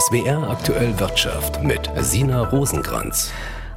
SWR 0.00 0.48
aktuell 0.48 0.98
Wirtschaft 0.98 1.62
mit 1.62 1.90
Sina 1.98 2.44
Rosenkranz. 2.44 3.30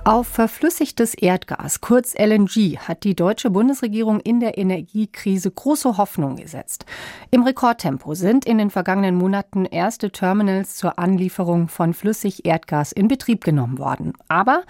Auf 0.06 0.28
verflüssigtes 0.28 1.14
Erdgas, 1.14 1.80
kurz 1.80 2.14
LNG, 2.14 2.78
hat 2.78 3.06
die 3.06 3.16
deutsche 3.16 3.50
Bundesregierung 3.50 4.20
in 4.20 4.42
der 4.42 4.58
Energiekrise 4.58 5.50
große 5.50 5.96
Hoffnung 5.96 6.36
gesetzt. 6.36 6.86
Im 7.32 7.44
Rekordtempo 7.44 8.14
sind 8.14 8.44
in 8.44 8.58
den 8.58 8.70
vergangenen 8.70 9.16
Monaten 9.16 9.64
erste 9.64 10.12
Terminals 10.12 10.76
zur 10.76 11.00
Anlieferung 11.00 11.70
von 11.70 11.94
Flüssig-Erdgas 11.94 12.92
in 12.92 13.08
Betrieb 13.08 13.46
genommen 13.46 13.80
worden. 13.80 14.12
Aber 14.28 14.64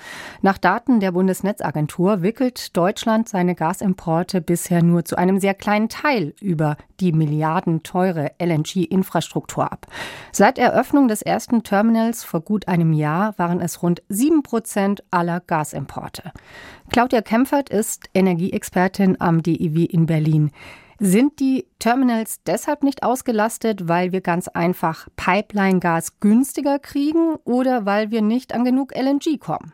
nach 0.43 0.59
Daten 0.59 0.99
der 0.99 1.13
Bundesnetzagentur 1.13 2.21
wickelt 2.21 2.77
Deutschland 2.77 3.27
seine 3.27 3.55
Gasimporte 3.55 4.39
bisher 4.39 4.83
nur 4.83 5.03
zu 5.03 5.17
einem 5.17 5.39
sehr 5.39 5.55
kleinen 5.55 5.89
Teil 5.89 6.35
über 6.41 6.77
die 6.99 7.11
milliardenteure 7.11 8.33
LNG-Infrastruktur 8.39 9.71
ab. 9.71 9.87
Seit 10.31 10.59
Eröffnung 10.59 11.07
des 11.07 11.23
ersten 11.23 11.63
Terminals 11.63 12.23
vor 12.23 12.41
gut 12.41 12.67
einem 12.67 12.93
Jahr 12.93 13.33
waren 13.39 13.61
es 13.61 13.81
rund 13.81 14.03
sieben 14.09 14.43
Prozent 14.43 15.03
aller 15.09 15.22
Gasimporte. 15.45 16.31
Claudia 16.91 17.21
Kempfert 17.21 17.69
ist 17.69 18.05
Energieexpertin 18.13 19.19
am 19.19 19.41
DIW 19.41 19.85
in 19.85 20.05
Berlin. 20.05 20.51
Sind 20.99 21.39
die 21.39 21.65
Terminals 21.79 22.43
deshalb 22.45 22.83
nicht 22.83 23.03
ausgelastet, 23.03 23.87
weil 23.87 24.11
wir 24.11 24.21
ganz 24.21 24.47
einfach 24.47 25.07
Pipeline-Gas 25.15 26.19
günstiger 26.19 26.79
kriegen 26.79 27.35
oder 27.43 27.85
weil 27.85 28.11
wir 28.11 28.21
nicht 28.21 28.53
an 28.53 28.63
genug 28.63 28.95
LNG 28.95 29.39
kommen? 29.39 29.73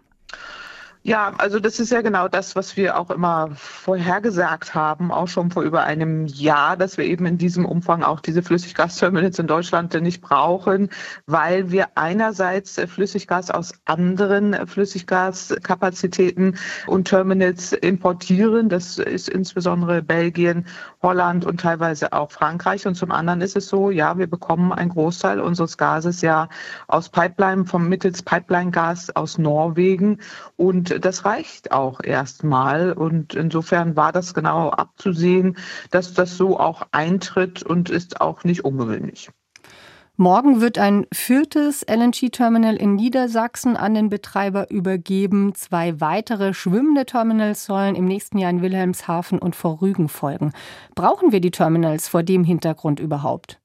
Ja, 1.01 1.31
also 1.37 1.61
das 1.61 1.79
ist 1.79 1.93
ja 1.93 2.01
genau 2.01 2.27
das, 2.27 2.57
was 2.57 2.75
wir 2.75 2.99
auch 2.99 3.09
immer 3.09 3.51
vorhergesagt 3.55 4.75
haben, 4.75 5.13
auch 5.13 5.29
schon 5.29 5.49
vor 5.49 5.63
über 5.63 5.83
einem 5.83 6.25
Jahr, 6.27 6.75
dass 6.75 6.97
wir 6.97 7.05
eben 7.05 7.25
in 7.25 7.37
diesem 7.37 7.65
Umfang 7.65 8.03
auch 8.03 8.19
diese 8.19 8.43
Flüssiggasterminals 8.43 9.39
in 9.39 9.47
Deutschland 9.47 9.93
nicht 10.01 10.19
brauchen, 10.21 10.89
weil 11.25 11.71
wir 11.71 11.87
einerseits 11.95 12.81
Flüssiggas 12.85 13.49
aus 13.49 13.73
anderen 13.85 14.67
Flüssiggaskapazitäten 14.67 16.57
und 16.85 17.07
Terminals 17.07 17.71
importieren. 17.71 18.67
Das 18.67 18.97
ist 18.97 19.29
insbesondere 19.29 20.01
Belgien, 20.01 20.65
Holland 21.01 21.45
und 21.45 21.61
teilweise 21.61 22.11
auch 22.11 22.29
Frankreich. 22.29 22.85
Und 22.85 22.95
zum 22.95 23.11
anderen 23.11 23.39
ist 23.39 23.55
es 23.55 23.69
so, 23.69 23.89
ja, 23.89 24.17
wir 24.17 24.27
bekommen 24.27 24.73
einen 24.73 24.89
Großteil 24.89 25.39
unseres 25.39 25.77
Gases 25.77 26.21
ja 26.21 26.49
aus 26.89 27.07
Pipeline, 27.07 27.65
vom 27.65 27.87
mittels 27.87 28.21
Pipeline-Gas 28.21 29.15
aus 29.15 29.37
Norwegen 29.37 30.19
und 30.57 30.89
das 30.99 31.25
reicht 31.25 31.71
auch 31.71 32.01
erstmal. 32.03 32.93
Und 32.93 33.33
insofern 33.33 33.95
war 33.95 34.11
das 34.11 34.33
genau 34.33 34.69
abzusehen, 34.69 35.57
dass 35.91 36.13
das 36.13 36.37
so 36.37 36.59
auch 36.59 36.83
eintritt 36.91 37.63
und 37.63 37.89
ist 37.89 38.21
auch 38.21 38.43
nicht 38.43 38.63
ungewöhnlich. 38.63 39.29
Morgen 40.21 40.59
wird 40.59 40.77
ein 40.77 41.07
viertes 41.13 41.85
LNG-Terminal 41.89 42.75
in 42.75 42.95
Niedersachsen 42.95 43.77
an 43.77 43.93
den 43.93 44.09
Betreiber 44.09 44.69
übergeben. 44.69 45.55
Zwei 45.55 46.01
weitere 46.01 46.53
schwimmende 46.53 47.05
Terminals 47.05 47.63
sollen 47.63 47.95
im 47.95 48.03
nächsten 48.03 48.37
Jahr 48.37 48.49
in 48.49 48.61
Wilhelmshaven 48.61 49.39
und 49.39 49.55
vor 49.55 49.81
Rügen 49.81 50.09
folgen. 50.09 50.51
Brauchen 50.93 51.31
wir 51.31 51.39
die 51.39 51.51
Terminals 51.51 52.09
vor 52.09 52.21
dem 52.21 52.43
Hintergrund 52.43 52.99
überhaupt? 52.99 53.61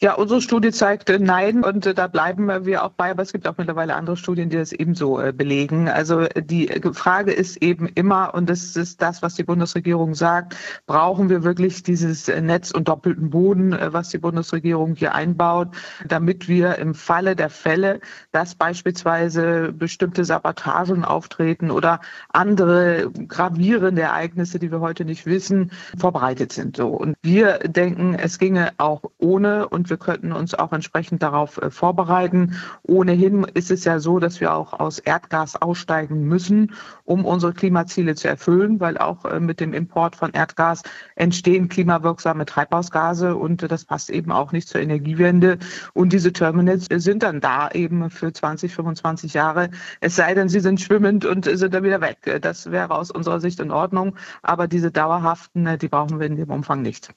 Ja, 0.00 0.14
unsere 0.14 0.40
Studie 0.40 0.70
zeigt 0.70 1.10
äh, 1.10 1.18
nein 1.18 1.64
und 1.64 1.84
äh, 1.84 1.92
da 1.92 2.06
bleiben 2.06 2.64
wir 2.64 2.84
auch 2.84 2.92
bei, 2.92 3.10
aber 3.10 3.24
es 3.24 3.32
gibt 3.32 3.48
auch 3.48 3.56
mittlerweile 3.58 3.96
andere 3.96 4.16
Studien, 4.16 4.48
die 4.48 4.56
das 4.56 4.70
ebenso 4.70 5.20
äh, 5.20 5.32
belegen. 5.32 5.88
Also 5.88 6.26
die 6.36 6.68
Frage 6.92 7.32
ist 7.32 7.56
eben 7.56 7.88
immer, 7.88 8.32
und 8.32 8.48
das 8.48 8.76
ist 8.76 9.02
das, 9.02 9.22
was 9.22 9.34
die 9.34 9.42
Bundesregierung 9.42 10.14
sagt, 10.14 10.54
brauchen 10.86 11.30
wir 11.30 11.42
wirklich 11.42 11.82
dieses 11.82 12.28
Netz 12.28 12.70
und 12.70 12.86
doppelten 12.86 13.30
Boden, 13.30 13.76
was 13.86 14.10
die 14.10 14.18
Bundesregierung 14.18 14.94
hier 14.94 15.16
einbaut, 15.16 15.74
damit 16.06 16.46
wir 16.46 16.76
im 16.76 16.94
Falle 16.94 17.34
der 17.34 17.50
Fälle, 17.50 17.98
dass 18.30 18.54
beispielsweise 18.54 19.72
bestimmte 19.72 20.24
Sabotagen 20.24 21.04
auftreten 21.04 21.72
oder 21.72 22.00
andere 22.28 23.10
gravierende 23.26 24.02
Ereignisse, 24.02 24.60
die 24.60 24.70
wir 24.70 24.78
heute 24.78 25.04
nicht 25.04 25.26
wissen, 25.26 25.72
vorbereitet 25.98 26.52
sind. 26.52 26.76
So. 26.76 26.86
Und 26.88 27.16
wir 27.22 27.58
denken, 27.58 28.14
es 28.14 28.38
ginge 28.38 28.70
auch 28.78 29.02
ohne 29.18 29.68
und 29.68 29.87
wir 29.90 29.96
könnten 29.96 30.32
uns 30.32 30.54
auch 30.54 30.72
entsprechend 30.72 31.22
darauf 31.22 31.60
äh, 31.60 31.70
vorbereiten. 31.70 32.54
Ohnehin 32.82 33.44
ist 33.54 33.70
es 33.70 33.84
ja 33.84 34.00
so, 34.00 34.18
dass 34.18 34.40
wir 34.40 34.54
auch 34.54 34.72
aus 34.72 34.98
Erdgas 34.98 35.56
aussteigen 35.56 36.24
müssen, 36.24 36.74
um 37.04 37.24
unsere 37.24 37.52
Klimaziele 37.52 38.14
zu 38.14 38.28
erfüllen, 38.28 38.80
weil 38.80 38.98
auch 38.98 39.24
äh, 39.24 39.40
mit 39.40 39.60
dem 39.60 39.72
Import 39.74 40.16
von 40.16 40.32
Erdgas 40.32 40.82
entstehen 41.16 41.68
klimawirksame 41.68 42.46
Treibhausgase 42.46 43.36
und 43.36 43.70
das 43.70 43.84
passt 43.84 44.10
eben 44.10 44.32
auch 44.32 44.52
nicht 44.52 44.68
zur 44.68 44.80
Energiewende. 44.80 45.58
Und 45.94 46.12
diese 46.12 46.32
Terminals 46.32 46.86
sind 46.90 47.22
dann 47.22 47.40
da 47.40 47.70
eben 47.70 48.10
für 48.10 48.32
20, 48.32 48.74
25 48.74 49.34
Jahre, 49.34 49.70
es 50.00 50.16
sei 50.16 50.34
denn, 50.34 50.48
sie 50.48 50.60
sind 50.60 50.80
schwimmend 50.80 51.24
und 51.24 51.44
sind 51.44 51.74
dann 51.74 51.84
wieder 51.84 52.00
weg. 52.00 52.40
Das 52.42 52.70
wäre 52.70 52.94
aus 52.94 53.10
unserer 53.10 53.40
Sicht 53.40 53.60
in 53.60 53.70
Ordnung, 53.70 54.16
aber 54.42 54.68
diese 54.68 54.90
dauerhaften, 54.90 55.66
äh, 55.66 55.78
die 55.78 55.88
brauchen 55.88 56.18
wir 56.20 56.26
in 56.26 56.36
dem 56.36 56.50
Umfang 56.50 56.82
nicht 56.82 57.14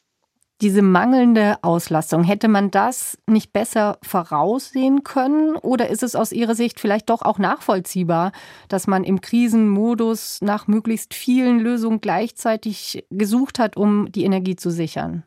diese 0.62 0.82
mangelnde 0.84 1.58
Auslastung, 1.64 2.24
hätte 2.24 2.48
man 2.48 2.70
das 2.70 3.18
nicht 3.28 3.52
besser 3.52 3.98
voraussehen 4.04 5.04
können? 5.04 5.56
Oder 5.56 5.90
ist 5.90 6.04
es 6.04 6.16
aus 6.16 6.32
Ihrer 6.32 6.56
Sicht 6.56 6.80
vielleicht 6.80 7.10
doch 7.10 7.24
auch 7.24 7.40
nachvollziehbar, 7.40 8.32
dass 8.70 8.88
man 8.88 9.04
im 9.04 9.22
Krisenmodus 9.22 10.40
nach 10.42 10.68
möglichst 10.68 11.14
vielen 11.14 11.60
Lösungen 11.60 12.00
gleichzeitig 12.00 13.06
gesucht 13.10 13.58
hat, 13.58 13.76
um 13.76 14.12
die 14.12 14.24
Energie 14.24 14.56
zu 14.56 14.70
sichern? 14.70 15.24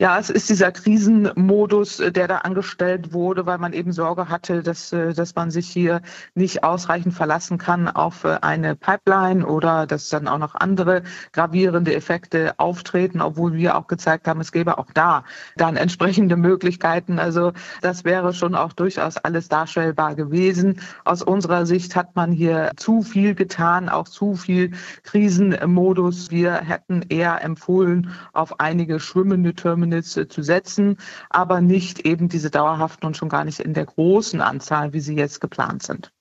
Ja, 0.00 0.16
es 0.16 0.30
ist 0.30 0.48
dieser 0.48 0.70
Krisenmodus, 0.70 1.98
äh, 1.98 2.12
der 2.12 2.28
da 2.28 2.38
angestellt 2.38 3.12
wurde, 3.12 3.46
weil 3.46 3.58
man 3.58 3.72
eben 3.72 3.90
Sorge 3.90 4.28
hatte, 4.28 4.62
dass, 4.62 4.92
äh, 4.92 5.12
dass 5.12 5.34
man 5.34 5.50
sich 5.50 5.68
hier 5.68 6.02
nicht 6.36 6.62
ausreichend 6.62 7.14
verlassen 7.14 7.58
kann 7.58 7.88
auf 7.88 8.22
äh, 8.22 8.38
eine 8.40 8.76
Pipeline 8.76 9.44
oder 9.44 9.88
dass 9.88 10.08
dann 10.08 10.28
auch 10.28 10.38
noch 10.38 10.54
andere 10.54 11.02
gravierende 11.32 11.96
Effekte 11.96 12.54
auftreten, 12.58 13.20
obwohl 13.20 13.54
wir 13.54 13.76
auch 13.76 13.88
gezeigt 13.88 14.28
haben, 14.28 14.40
es 14.40 14.52
gäbe 14.52 14.78
auch 14.78 14.86
da 14.94 15.24
dann 15.56 15.76
entsprechende 15.76 16.36
Möglichkeiten. 16.48 17.18
Also 17.18 17.52
das 17.82 18.04
wäre 18.04 18.32
schon 18.32 18.54
auch 18.54 18.74
durchaus 18.74 19.16
alles 19.16 19.48
darstellbar 19.48 20.14
gewesen. 20.14 20.80
Aus 21.04 21.24
unserer 21.24 21.66
Sicht 21.66 21.96
hat 21.96 22.14
man 22.14 22.30
hier 22.30 22.70
zu 22.76 23.02
viel 23.02 23.34
getan, 23.34 23.88
auch 23.88 24.08
zu 24.08 24.36
viel 24.36 24.70
Krisenmodus. 25.02 26.30
Wir 26.30 26.54
hätten 26.54 27.02
eher 27.08 27.42
empfohlen, 27.42 28.12
auf 28.32 28.60
einige 28.60 29.00
schwimmende 29.00 29.47
Terminals 29.54 29.88
Terminals 29.88 30.16
äh, 30.16 30.28
zu 30.28 30.42
setzen, 30.42 30.98
aber 31.30 31.60
nicht 31.60 32.00
eben 32.00 32.28
diese 32.28 32.50
dauerhaften 32.50 33.06
und 33.06 33.16
schon 33.16 33.28
gar 33.28 33.44
nicht 33.44 33.60
in 33.60 33.74
der 33.74 33.86
großen 33.86 34.40
Anzahl, 34.40 34.92
wie 34.92 35.00
sie 35.00 35.14
jetzt 35.14 35.40
geplant 35.40 35.82
sind. 35.82 36.12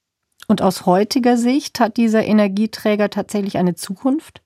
Und 0.47 0.61
aus 0.61 0.85
heutiger 0.85 1.37
Sicht 1.37 1.79
hat 1.79 1.97
dieser 1.97 2.23
Energieträger 2.23 3.09
tatsächlich 3.09 3.57
eine 3.57 3.75
Zukunft? 3.75 4.41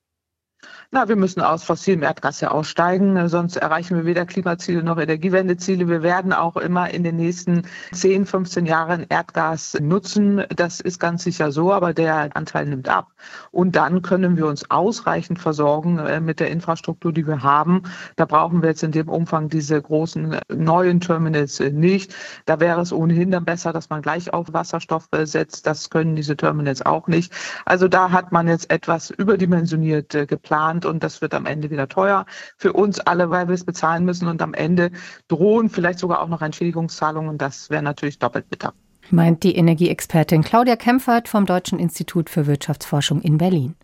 Na, 0.93 1.07
wir 1.07 1.15
müssen 1.15 1.39
aus 1.39 1.63
fossilem 1.63 2.03
Erdgas 2.03 2.41
ja 2.41 2.51
aussteigen, 2.51 3.29
sonst 3.29 3.55
erreichen 3.55 3.95
wir 3.95 4.03
weder 4.03 4.25
Klimaziele 4.25 4.83
noch 4.83 4.97
Energiewendeziele. 4.97 5.87
Wir 5.87 6.03
werden 6.03 6.33
auch 6.33 6.57
immer 6.57 6.89
in 6.89 7.05
den 7.05 7.15
nächsten 7.15 7.61
10, 7.93 8.25
15 8.25 8.65
Jahren 8.65 9.05
Erdgas 9.07 9.77
nutzen. 9.79 10.43
Das 10.53 10.81
ist 10.81 10.99
ganz 10.99 11.23
sicher 11.23 11.53
so, 11.53 11.71
aber 11.71 11.93
der 11.93 12.35
Anteil 12.35 12.65
nimmt 12.65 12.89
ab. 12.89 13.07
Und 13.51 13.77
dann 13.77 14.01
können 14.01 14.35
wir 14.35 14.47
uns 14.47 14.69
ausreichend 14.69 15.39
versorgen 15.39 15.97
äh, 15.97 16.19
mit 16.19 16.41
der 16.41 16.51
Infrastruktur, 16.51 17.13
die 17.13 17.25
wir 17.25 17.41
haben. 17.41 17.83
Da 18.17 18.25
brauchen 18.25 18.61
wir 18.61 18.67
jetzt 18.71 18.83
in 18.83 18.91
dem 18.91 19.07
Umfang 19.07 19.47
diese 19.47 19.81
großen 19.81 20.33
äh, 20.33 20.41
neuen 20.53 20.99
Terminals 20.99 21.61
äh, 21.61 21.71
nicht. 21.71 22.13
Da 22.45 22.59
wäre 22.59 22.81
es 22.81 22.91
ohnehin 22.91 23.31
dann 23.31 23.45
besser, 23.45 23.71
dass 23.71 23.89
man 23.89 24.01
gleich 24.01 24.33
auf 24.33 24.51
Wasserstoff 24.51 25.07
setzt. 25.23 25.65
Das 25.67 25.89
können 25.89 26.17
diese 26.17 26.35
Terminals 26.35 26.85
auch 26.85 27.07
nicht. 27.07 27.31
Also 27.63 27.87
da 27.87 28.11
hat 28.11 28.33
man 28.33 28.49
jetzt 28.49 28.69
etwas 28.69 29.09
überdimensioniert 29.09 30.27
geplant 30.27 30.80
Land 30.81 30.85
und 30.85 31.03
das 31.03 31.21
wird 31.21 31.33
am 31.33 31.45
Ende 31.45 31.69
wieder 31.69 31.87
teuer 31.87 32.25
für 32.57 32.73
uns 32.73 32.99
alle, 32.99 33.29
weil 33.29 33.47
wir 33.47 33.55
es 33.55 33.63
bezahlen 33.63 34.05
müssen 34.05 34.27
und 34.27 34.41
am 34.41 34.53
Ende 34.53 34.91
drohen 35.27 35.69
vielleicht 35.69 35.99
sogar 35.99 36.21
auch 36.21 36.27
noch 36.27 36.41
Entschädigungszahlungen. 36.41 37.37
Das 37.37 37.69
wäre 37.69 37.83
natürlich 37.83 38.19
doppelt 38.19 38.49
bitter. 38.49 38.73
Meint 39.09 39.43
die 39.43 39.55
Energieexpertin 39.55 40.43
Claudia 40.43 40.75
Kempfert 40.75 41.27
vom 41.27 41.45
Deutschen 41.45 41.79
Institut 41.79 42.29
für 42.29 42.47
Wirtschaftsforschung 42.47 43.21
in 43.21 43.37
Berlin. 43.37 43.75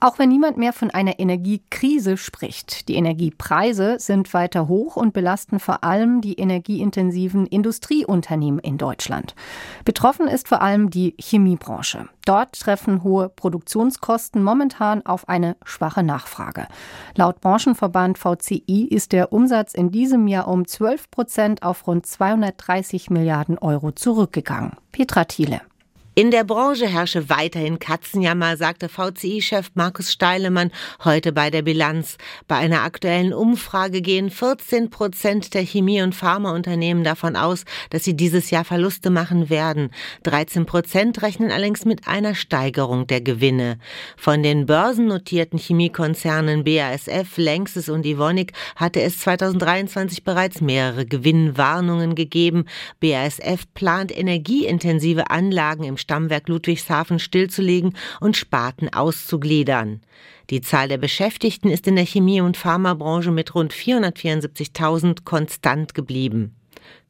Auch 0.00 0.18
wenn 0.18 0.28
niemand 0.28 0.56
mehr 0.56 0.72
von 0.72 0.90
einer 0.90 1.18
Energiekrise 1.18 2.16
spricht, 2.16 2.88
die 2.88 2.94
Energiepreise 2.94 3.96
sind 3.98 4.32
weiter 4.32 4.68
hoch 4.68 4.96
und 4.96 5.12
belasten 5.12 5.58
vor 5.58 5.82
allem 5.82 6.20
die 6.20 6.34
energieintensiven 6.34 7.46
Industrieunternehmen 7.46 8.60
in 8.60 8.78
Deutschland. 8.78 9.34
Betroffen 9.84 10.28
ist 10.28 10.48
vor 10.48 10.62
allem 10.62 10.90
die 10.90 11.14
Chemiebranche. 11.18 12.08
Dort 12.24 12.60
treffen 12.60 13.02
hohe 13.02 13.28
Produktionskosten 13.28 14.42
momentan 14.42 15.04
auf 15.04 15.28
eine 15.28 15.56
schwache 15.64 16.02
Nachfrage. 16.02 16.68
Laut 17.16 17.40
Branchenverband 17.40 18.18
VCI 18.18 18.86
ist 18.90 19.12
der 19.12 19.32
Umsatz 19.32 19.74
in 19.74 19.90
diesem 19.90 20.28
Jahr 20.28 20.46
um 20.46 20.66
12 20.66 21.10
Prozent 21.10 21.62
auf 21.62 21.86
rund 21.86 22.06
230 22.06 23.10
Milliarden 23.10 23.58
Euro 23.58 23.92
zurückgegangen. 23.92 24.72
Petra 24.92 25.24
Thiele. 25.24 25.62
In 26.18 26.32
der 26.32 26.42
Branche 26.42 26.88
herrsche 26.88 27.28
weiterhin 27.28 27.78
Katzenjammer, 27.78 28.56
sagte 28.56 28.88
VCI-Chef 28.88 29.70
Markus 29.74 30.10
Steilemann 30.10 30.72
heute 31.04 31.30
bei 31.30 31.48
der 31.48 31.62
Bilanz. 31.62 32.16
Bei 32.48 32.56
einer 32.56 32.82
aktuellen 32.82 33.32
Umfrage 33.32 34.02
gehen 34.02 34.28
14 34.28 34.90
Prozent 34.90 35.54
der 35.54 35.62
Chemie- 35.62 36.02
und 36.02 36.16
Pharmaunternehmen 36.16 37.04
davon 37.04 37.36
aus, 37.36 37.64
dass 37.90 38.02
sie 38.02 38.16
dieses 38.16 38.50
Jahr 38.50 38.64
Verluste 38.64 39.10
machen 39.10 39.48
werden. 39.48 39.90
13 40.24 40.66
Prozent 40.66 41.22
rechnen 41.22 41.52
allerdings 41.52 41.84
mit 41.84 42.08
einer 42.08 42.34
Steigerung 42.34 43.06
der 43.06 43.20
Gewinne. 43.20 43.78
Von 44.16 44.42
den 44.42 44.66
börsennotierten 44.66 45.60
Chemiekonzernen 45.60 46.64
BASF, 46.64 47.36
Lanxess 47.36 47.88
und 47.88 48.04
Evonik 48.04 48.54
hatte 48.74 49.00
es 49.02 49.20
2023 49.20 50.24
bereits 50.24 50.60
mehrere 50.60 51.06
Gewinnwarnungen 51.06 52.16
gegeben. 52.16 52.64
BASF 52.98 53.72
plant 53.72 54.10
energieintensive 54.18 55.30
Anlagen 55.30 55.84
im 55.84 55.96
Stammwerk 56.08 56.48
Ludwigshafen 56.48 57.18
stillzulegen 57.18 57.94
und 58.18 58.34
Sparten 58.34 58.90
auszugliedern. 58.90 60.00
Die 60.48 60.62
Zahl 60.62 60.88
der 60.88 60.96
Beschäftigten 60.96 61.68
ist 61.68 61.86
in 61.86 61.96
der 61.96 62.06
Chemie- 62.06 62.40
und 62.40 62.56
Pharmabranche 62.56 63.30
mit 63.30 63.54
rund 63.54 63.74
474.000 63.74 65.24
konstant 65.24 65.92
geblieben. 65.92 66.57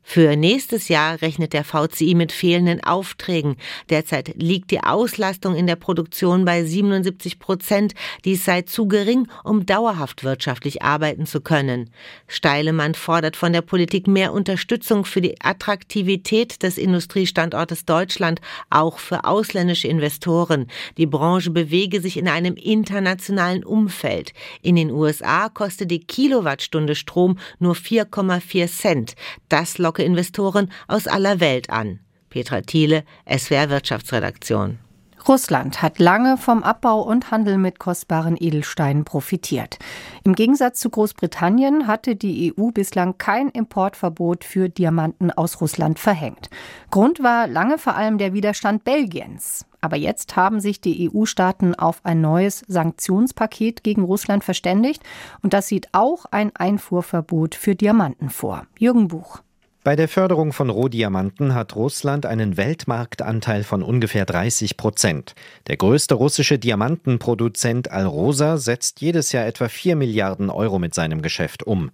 Für 0.02 0.36
nächstes 0.36 0.88
Jahr 0.88 1.20
rechnet 1.20 1.52
der 1.52 1.64
VCI 1.64 2.14
mit 2.14 2.32
fehlenden 2.32 2.82
Aufträgen. 2.82 3.56
Derzeit 3.90 4.32
liegt 4.36 4.70
die 4.70 4.82
Auslastung 4.82 5.54
in 5.54 5.66
der 5.66 5.76
Produktion 5.76 6.46
bei 6.46 6.64
77 6.64 7.38
Prozent. 7.38 7.92
Dies 8.24 8.44
sei 8.44 8.62
zu 8.62 8.88
gering, 8.88 9.28
um 9.44 9.66
dauerhaft 9.66 10.24
wirtschaftlich 10.24 10.82
arbeiten 10.82 11.26
zu 11.26 11.42
können. 11.42 11.90
Steilemann 12.26 12.94
fordert 12.94 13.36
von 13.36 13.52
der 13.52 13.60
Politik 13.60 14.06
mehr 14.06 14.32
Unterstützung 14.32 15.04
für 15.04 15.20
die 15.20 15.40
Attraktivität 15.42 16.62
des 16.62 16.78
Industriestandortes 16.78 17.84
Deutschland, 17.84 18.40
auch 18.70 18.98
für 18.98 19.24
ausländische 19.24 19.88
Investoren. 19.88 20.68
Die 20.96 21.06
Branche 21.06 21.50
bewege 21.50 22.00
sich 22.00 22.16
in 22.16 22.28
einem 22.28 22.54
internationalen 22.54 23.62
Umfeld. 23.62 24.32
In 24.62 24.76
den 24.76 24.90
USA 24.90 25.50
kostet 25.50 25.90
die 25.90 26.00
Kilowattstunde 26.00 26.94
Strom 26.94 27.38
nur 27.58 27.74
4,4 27.74 28.68
Cent. 28.68 29.14
Das 29.48 29.76
locke 29.88 30.02
Investoren 30.02 30.70
aus 30.86 31.06
aller 31.06 31.40
Welt 31.40 31.70
an. 31.70 32.00
Petra 32.28 32.60
Thiele, 32.60 33.04
SWR 33.26 33.70
Wirtschaftsredaktion. 33.70 34.78
Russland 35.26 35.82
hat 35.82 35.98
lange 35.98 36.36
vom 36.36 36.62
Abbau 36.62 37.00
und 37.02 37.30
Handel 37.30 37.58
mit 37.58 37.78
kostbaren 37.78 38.36
Edelsteinen 38.38 39.04
profitiert. 39.04 39.78
Im 40.24 40.34
Gegensatz 40.34 40.78
zu 40.80 40.90
Großbritannien 40.90 41.86
hatte 41.86 42.16
die 42.16 42.54
EU 42.56 42.70
bislang 42.70 43.18
kein 43.18 43.48
Importverbot 43.48 44.44
für 44.44 44.68
Diamanten 44.68 45.30
aus 45.30 45.60
Russland 45.60 45.98
verhängt. 45.98 46.50
Grund 46.90 47.22
war 47.22 47.46
lange 47.46 47.78
vor 47.78 47.96
allem 47.96 48.18
der 48.18 48.32
Widerstand 48.32 48.84
Belgiens. 48.84 49.66
Aber 49.80 49.96
jetzt 49.96 50.36
haben 50.36 50.60
sich 50.60 50.80
die 50.80 51.10
EU-Staaten 51.10 51.74
auf 51.74 52.00
ein 52.04 52.20
neues 52.20 52.62
Sanktionspaket 52.68 53.84
gegen 53.84 54.02
Russland 54.02 54.44
verständigt 54.44 55.02
und 55.42 55.52
das 55.52 55.66
sieht 55.68 55.88
auch 55.92 56.26
ein 56.26 56.54
Einfuhrverbot 56.54 57.54
für 57.54 57.74
Diamanten 57.74 58.30
vor. 58.30 58.66
Jürgen 58.78 59.08
Buch. 59.08 59.40
Bei 59.88 59.96
der 59.96 60.08
Förderung 60.08 60.52
von 60.52 60.68
Rohdiamanten 60.68 61.54
hat 61.54 61.74
Russland 61.74 62.26
einen 62.26 62.58
Weltmarktanteil 62.58 63.64
von 63.64 63.82
ungefähr 63.82 64.26
30 64.26 64.76
Prozent. 64.76 65.34
Der 65.66 65.78
größte 65.78 66.14
russische 66.14 66.58
Diamantenproduzent 66.58 67.90
Alrosa 67.90 68.58
setzt 68.58 69.00
jedes 69.00 69.32
Jahr 69.32 69.46
etwa 69.46 69.70
4 69.70 69.96
Milliarden 69.96 70.50
Euro 70.50 70.78
mit 70.78 70.92
seinem 70.92 71.22
Geschäft 71.22 71.62
um. 71.62 71.90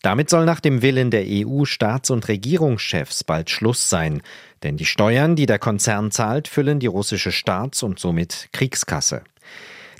Damit 0.00 0.30
soll 0.30 0.46
nach 0.46 0.60
dem 0.60 0.80
Willen 0.80 1.10
der 1.10 1.26
EU-Staats- 1.26 2.10
und 2.10 2.28
Regierungschefs 2.28 3.24
bald 3.24 3.50
Schluss 3.50 3.90
sein. 3.90 4.22
Denn 4.62 4.78
die 4.78 4.86
Steuern, 4.86 5.36
die 5.36 5.44
der 5.44 5.58
Konzern 5.58 6.12
zahlt, 6.12 6.48
füllen 6.48 6.80
die 6.80 6.86
russische 6.86 7.30
Staats- 7.30 7.82
und 7.82 7.98
somit 7.98 8.48
Kriegskasse. 8.52 9.20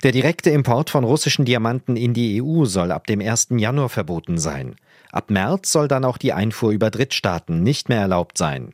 Der 0.01 0.11
direkte 0.11 0.49
Import 0.49 0.89
von 0.89 1.03
russischen 1.03 1.45
Diamanten 1.45 1.95
in 1.95 2.15
die 2.15 2.41
EU 2.41 2.65
soll 2.65 2.91
ab 2.91 3.05
dem 3.05 3.21
1. 3.21 3.49
Januar 3.51 3.89
verboten 3.89 4.39
sein. 4.39 4.77
Ab 5.15 5.29
März 5.29 5.71
soll 5.71 5.87
dann 5.87 6.03
auch 6.03 6.17
die 6.17 6.33
Einfuhr 6.33 6.71
über 6.71 6.91
Drittstaaten 6.91 7.63
nicht 7.63 7.87
mehr 7.87 8.01
erlaubt 8.01 8.37
sein. 8.37 8.73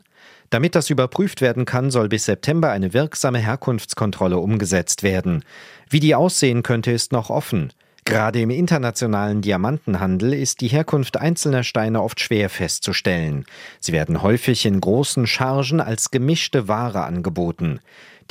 Damit 0.50 0.74
das 0.74 0.90
überprüft 0.90 1.40
werden 1.40 1.66
kann, 1.66 1.92
soll 1.92 2.10
bis 2.10 2.26
September 2.26 2.72
eine 2.72 2.96
wirksame 2.96 3.38
Herkunftskontrolle 3.38 4.40
umgesetzt 4.40 5.04
werden. 5.04 5.46
Wie 5.88 6.00
die 6.00 6.16
aussehen 6.16 6.64
könnte, 6.64 6.90
ist 6.92 7.12
noch 7.12 7.30
offen. 7.30 7.72
Gerade 8.06 8.42
im 8.42 8.50
internationalen 8.50 9.44
Diamantenhandel 9.44 10.34
ist 10.34 10.62
die 10.62 10.68
Herkunft 10.70 11.16
einzelner 11.18 11.64
Steine 11.64 12.02
oft 12.02 12.20
schwer 12.20 12.50
festzustellen. 12.50 13.46
Sie 13.80 13.94
werden 13.94 14.24
häufig 14.24 14.66
in 14.66 14.82
großen 14.82 15.28
Chargen 15.28 15.80
als 15.80 16.10
gemischte 16.10 16.68
Ware 16.68 17.04
angeboten. 17.04 17.82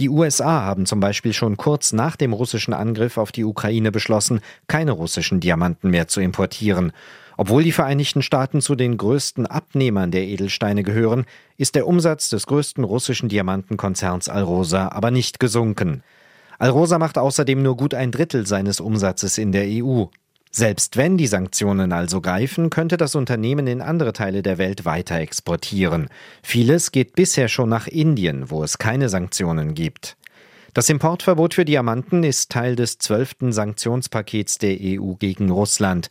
Die 0.00 0.08
USA 0.08 0.62
haben 0.62 0.84
zum 0.84 0.98
Beispiel 0.98 1.32
schon 1.32 1.56
kurz 1.56 1.92
nach 1.92 2.16
dem 2.16 2.32
russischen 2.32 2.74
Angriff 2.74 3.18
auf 3.18 3.30
die 3.30 3.44
Ukraine 3.44 3.92
beschlossen, 3.92 4.40
keine 4.66 4.90
russischen 4.90 5.38
Diamanten 5.38 5.90
mehr 5.90 6.08
zu 6.08 6.20
importieren. 6.20 6.92
Obwohl 7.40 7.64
die 7.64 7.72
Vereinigten 7.72 8.20
Staaten 8.20 8.60
zu 8.60 8.74
den 8.74 8.98
größten 8.98 9.46
Abnehmern 9.46 10.10
der 10.10 10.24
Edelsteine 10.24 10.82
gehören, 10.82 11.24
ist 11.56 11.74
der 11.74 11.86
Umsatz 11.86 12.28
des 12.28 12.46
größten 12.46 12.84
russischen 12.84 13.30
Diamantenkonzerns 13.30 14.28
Alrosa 14.28 14.90
aber 14.90 15.10
nicht 15.10 15.40
gesunken. 15.40 16.02
Alrosa 16.58 16.98
macht 16.98 17.16
außerdem 17.16 17.62
nur 17.62 17.78
gut 17.78 17.94
ein 17.94 18.12
Drittel 18.12 18.46
seines 18.46 18.78
Umsatzes 18.78 19.38
in 19.38 19.52
der 19.52 19.64
EU. 19.66 20.04
Selbst 20.50 20.98
wenn 20.98 21.16
die 21.16 21.28
Sanktionen 21.28 21.92
also 21.92 22.20
greifen, 22.20 22.68
könnte 22.68 22.98
das 22.98 23.14
Unternehmen 23.14 23.66
in 23.66 23.80
andere 23.80 24.12
Teile 24.12 24.42
der 24.42 24.58
Welt 24.58 24.84
weiter 24.84 25.16
exportieren. 25.16 26.10
Vieles 26.42 26.92
geht 26.92 27.14
bisher 27.14 27.48
schon 27.48 27.70
nach 27.70 27.86
Indien, 27.86 28.50
wo 28.50 28.62
es 28.62 28.76
keine 28.76 29.08
Sanktionen 29.08 29.72
gibt. 29.72 30.18
Das 30.74 30.90
Importverbot 30.90 31.54
für 31.54 31.64
Diamanten 31.64 32.22
ist 32.22 32.52
Teil 32.52 32.76
des 32.76 32.98
zwölften 32.98 33.52
Sanktionspakets 33.52 34.58
der 34.58 34.76
EU 34.80 35.14
gegen 35.14 35.50
Russland. 35.50 36.10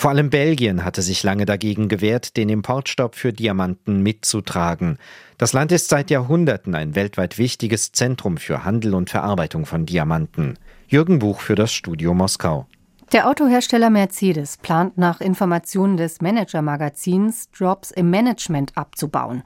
Vor 0.00 0.08
allem 0.08 0.30
Belgien 0.30 0.82
hatte 0.82 1.02
sich 1.02 1.22
lange 1.24 1.44
dagegen 1.44 1.88
gewehrt, 1.88 2.38
den 2.38 2.48
Importstopp 2.48 3.16
für 3.16 3.34
Diamanten 3.34 4.02
mitzutragen. 4.02 4.96
Das 5.36 5.52
Land 5.52 5.72
ist 5.72 5.90
seit 5.90 6.08
Jahrhunderten 6.08 6.74
ein 6.74 6.94
weltweit 6.94 7.36
wichtiges 7.36 7.92
Zentrum 7.92 8.38
für 8.38 8.64
Handel 8.64 8.94
und 8.94 9.10
Verarbeitung 9.10 9.66
von 9.66 9.84
Diamanten. 9.84 10.58
Jürgen 10.88 11.18
Buch 11.18 11.42
für 11.42 11.54
das 11.54 11.74
Studio 11.74 12.14
Moskau. 12.14 12.66
Der 13.12 13.26
Autohersteller 13.26 13.90
Mercedes 13.90 14.56
plant 14.56 14.96
nach 14.96 15.20
Informationen 15.20 15.96
des 15.96 16.20
Manager-Magazins 16.20 17.48
Jobs 17.52 17.90
im 17.90 18.08
Management 18.08 18.70
abzubauen. 18.76 19.42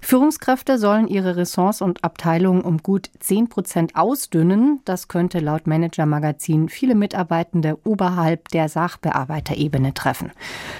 Führungskräfte 0.00 0.78
sollen 0.78 1.08
ihre 1.08 1.36
Ressorts 1.36 1.82
und 1.82 2.04
Abteilungen 2.04 2.60
um 2.60 2.78
gut 2.78 3.10
10 3.18 3.48
Prozent 3.48 3.96
ausdünnen. 3.96 4.82
Das 4.84 5.08
könnte 5.08 5.40
laut 5.40 5.66
Manager-Magazin 5.66 6.68
viele 6.68 6.94
Mitarbeitende 6.94 7.76
oberhalb 7.82 8.50
der 8.50 8.68
Sachbearbeiterebene 8.68 9.94
treffen. 9.94 10.30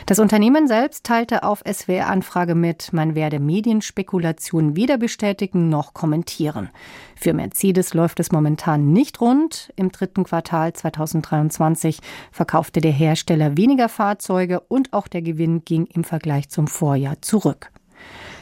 Das 0.06 0.20
Unternehmen 0.20 0.68
selbst 0.68 1.04
teilte 1.04 1.42
auf 1.42 1.64
SWR-Anfrage 1.68 2.54
mit, 2.54 2.92
man 2.92 3.16
werde 3.16 3.40
Medienspekulationen 3.40 4.76
weder 4.76 4.96
bestätigen 4.96 5.68
noch 5.68 5.92
kommentieren. 5.92 6.70
Für 7.16 7.32
Mercedes 7.32 7.94
läuft 7.94 8.20
es 8.20 8.30
momentan 8.30 8.92
nicht 8.92 9.20
rund. 9.20 9.72
Im 9.74 9.90
dritten 9.90 10.22
Quartal 10.22 10.72
2023 10.72 11.98
verkaufte 12.30 12.80
der 12.80 12.92
Hersteller 12.92 13.56
weniger 13.56 13.88
Fahrzeuge 13.88 14.60
und 14.60 14.92
auch 14.92 15.08
der 15.08 15.22
Gewinn 15.22 15.64
ging 15.64 15.86
im 15.86 16.04
Vergleich 16.04 16.48
zum 16.48 16.66
Vorjahr 16.66 17.20
zurück. 17.22 17.70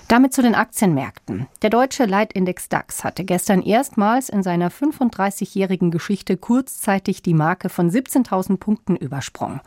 Damit 0.09 0.33
zu 0.33 0.41
den 0.41 0.55
Aktienmärkten. 0.55 1.49
Der 1.63 1.71
deutsche 1.71 2.05
Leitindex 2.05 2.69
DAX 2.69 3.03
hatte 3.03 3.25
gestern 3.25 3.61
erstmals 3.61 4.29
in 4.29 4.45
seiner 4.45 4.71
35-jährigen 4.71 5.91
Geschichte 5.91 6.37
kurzzeitig 6.37 7.23
die 7.23 7.35
Marke 7.35 7.69
von 7.69 7.91
17.000 7.91 8.59
Punkten 8.59 8.95
übersprungen. 8.95 9.61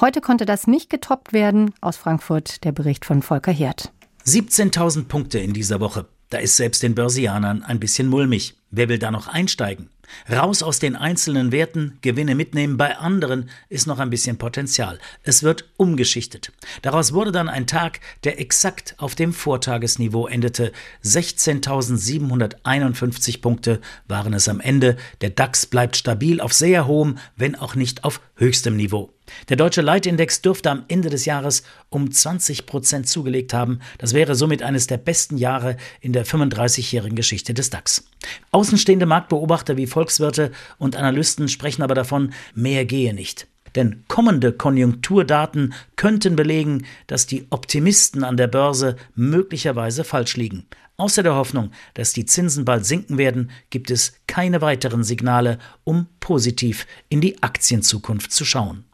Heute 0.00 0.20
konnte 0.20 0.44
das 0.44 0.66
nicht 0.66 0.90
getoppt 0.90 1.32
werden. 1.32 1.72
Aus 1.80 1.96
Frankfurt 1.96 2.64
der 2.64 2.72
Bericht 2.72 3.04
von 3.04 3.22
Volker 3.22 3.52
Hirt. 3.52 3.92
17.000 4.26 5.04
Punkte 5.04 5.38
in 5.38 5.52
dieser 5.52 5.78
Woche. 5.78 6.06
Da 6.30 6.38
ist 6.38 6.56
selbst 6.56 6.82
den 6.82 6.96
Börsianern 6.96 7.62
ein 7.62 7.78
bisschen 7.78 8.08
mulmig. 8.08 8.56
Wer 8.72 8.88
will 8.88 8.98
da 8.98 9.12
noch 9.12 9.28
einsteigen? 9.28 9.88
Raus 10.30 10.62
aus 10.62 10.78
den 10.78 10.96
einzelnen 10.96 11.52
Werten, 11.52 11.98
Gewinne 12.02 12.34
mitnehmen, 12.34 12.76
bei 12.76 12.96
anderen 12.96 13.50
ist 13.68 13.86
noch 13.86 13.98
ein 13.98 14.10
bisschen 14.10 14.38
Potenzial. 14.38 14.98
Es 15.22 15.42
wird 15.42 15.68
umgeschichtet. 15.76 16.52
Daraus 16.82 17.12
wurde 17.12 17.32
dann 17.32 17.48
ein 17.48 17.66
Tag, 17.66 18.00
der 18.24 18.40
exakt 18.40 18.94
auf 18.98 19.14
dem 19.14 19.32
Vortagesniveau 19.32 20.26
endete. 20.26 20.72
16.751 21.04 23.40
Punkte 23.40 23.80
waren 24.08 24.34
es 24.34 24.48
am 24.48 24.60
Ende. 24.60 24.96
Der 25.20 25.30
DAX 25.30 25.66
bleibt 25.66 25.96
stabil 25.96 26.40
auf 26.40 26.52
sehr 26.52 26.86
hohem, 26.86 27.18
wenn 27.36 27.54
auch 27.54 27.74
nicht 27.74 28.04
auf 28.04 28.20
höchstem 28.36 28.76
Niveau. 28.76 29.15
Der 29.48 29.56
deutsche 29.56 29.82
Leitindex 29.82 30.42
dürfte 30.42 30.70
am 30.70 30.84
Ende 30.88 31.10
des 31.10 31.24
Jahres 31.24 31.62
um 31.88 32.10
20 32.10 32.66
Prozent 32.66 33.08
zugelegt 33.08 33.52
haben. 33.54 33.80
Das 33.98 34.14
wäre 34.14 34.34
somit 34.34 34.62
eines 34.62 34.86
der 34.86 34.98
besten 34.98 35.36
Jahre 35.36 35.76
in 36.00 36.12
der 36.12 36.26
35-jährigen 36.26 37.16
Geschichte 37.16 37.54
des 37.54 37.70
DAX. 37.70 38.08
Außenstehende 38.50 39.06
Marktbeobachter 39.06 39.76
wie 39.76 39.86
Volkswirte 39.86 40.52
und 40.78 40.96
Analysten 40.96 41.48
sprechen 41.48 41.82
aber 41.82 41.94
davon, 41.94 42.32
mehr 42.54 42.84
gehe 42.84 43.14
nicht. 43.14 43.46
denn 43.74 44.04
kommende 44.08 44.52
Konjunkturdaten 44.52 45.74
könnten 45.96 46.34
belegen, 46.34 46.86
dass 47.06 47.26
die 47.26 47.46
Optimisten 47.50 48.24
an 48.24 48.38
der 48.38 48.46
Börse 48.46 48.96
möglicherweise 49.14 50.02
falsch 50.02 50.36
liegen. 50.36 50.66
Außer 50.96 51.22
der 51.22 51.34
Hoffnung, 51.34 51.72
dass 51.92 52.14
die 52.14 52.24
Zinsen 52.24 52.64
bald 52.64 52.86
sinken 52.86 53.18
werden, 53.18 53.50
gibt 53.68 53.90
es 53.90 54.14
keine 54.26 54.62
weiteren 54.62 55.04
Signale, 55.04 55.58
um 55.84 56.06
positiv 56.20 56.86
in 57.10 57.20
die 57.20 57.42
Aktienzukunft 57.42 58.32
zu 58.32 58.46
schauen. 58.46 58.84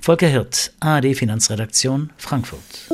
Volker 0.00 0.28
Hirt, 0.28 0.72
ARD 0.80 1.14
Finanzredaktion, 1.14 2.10
Frankfurt. 2.16 2.88